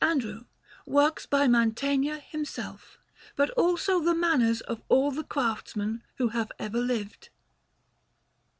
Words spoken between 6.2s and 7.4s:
have ever lived.